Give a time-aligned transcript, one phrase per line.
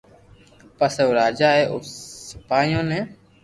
[0.77, 1.77] پسي او راجا اي او
[2.27, 2.99] سپايو ني